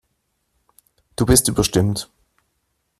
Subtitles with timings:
[1.15, 2.09] Du bist überstimmt.